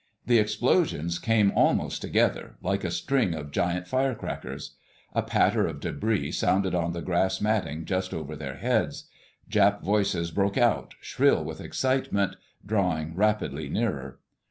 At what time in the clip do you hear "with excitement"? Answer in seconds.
11.43-12.35